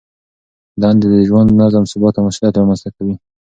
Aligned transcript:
دندې 0.81 1.07
د 1.13 1.15
ژوند 1.27 1.49
نظم، 1.61 1.83
ثبات 1.91 2.13
او 2.15 2.23
مسؤلیت 2.27 2.53
رامنځته 2.57 2.89
کوي. 2.95 3.15